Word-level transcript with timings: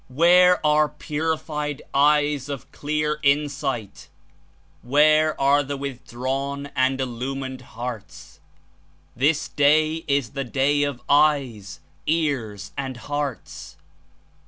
"Where 0.09 0.65
are 0.65 0.89
purified 0.89 1.83
eyes 1.93 2.49
of 2.49 2.71
clear 2.71 3.19
Insight? 3.21 4.09
Where 4.81 5.39
are 5.39 5.61
the 5.61 5.77
withdrawn 5.77 6.71
and 6.75 6.99
Illumined 6.99 7.61
hearts? 7.77 8.39
This 9.15 9.47
Day 9.47 10.03
is 10.07 10.31
the 10.31 10.43
day 10.43 10.81
of 10.81 11.03
eyes, 11.07 11.81
ears 12.07 12.71
and 12.75 12.97
hearts. 12.97 13.77